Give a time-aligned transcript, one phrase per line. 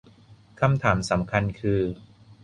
[0.59, 1.81] คำถามสำคัญคือ